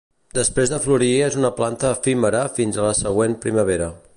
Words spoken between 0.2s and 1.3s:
Després de florir